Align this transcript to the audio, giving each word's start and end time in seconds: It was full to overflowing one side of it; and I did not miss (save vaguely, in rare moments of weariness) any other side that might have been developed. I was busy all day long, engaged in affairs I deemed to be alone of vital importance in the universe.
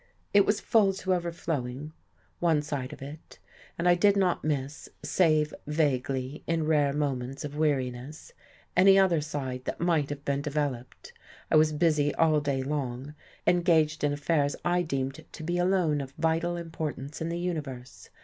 It 0.33 0.47
was 0.47 0.59
full 0.59 0.93
to 0.93 1.13
overflowing 1.13 1.93
one 2.39 2.63
side 2.63 2.91
of 2.91 3.03
it; 3.03 3.37
and 3.77 3.87
I 3.87 3.93
did 3.93 4.17
not 4.17 4.43
miss 4.43 4.89
(save 5.03 5.53
vaguely, 5.67 6.43
in 6.47 6.65
rare 6.65 6.91
moments 6.91 7.45
of 7.45 7.55
weariness) 7.55 8.31
any 8.75 8.97
other 8.97 9.21
side 9.21 9.65
that 9.65 9.79
might 9.79 10.09
have 10.09 10.25
been 10.25 10.41
developed. 10.41 11.13
I 11.51 11.55
was 11.55 11.71
busy 11.71 12.15
all 12.15 12.39
day 12.41 12.63
long, 12.63 13.13
engaged 13.45 14.03
in 14.03 14.11
affairs 14.11 14.55
I 14.65 14.81
deemed 14.81 15.23
to 15.31 15.43
be 15.43 15.59
alone 15.59 16.01
of 16.01 16.15
vital 16.17 16.57
importance 16.57 17.21
in 17.21 17.29
the 17.29 17.37
universe. 17.37 18.09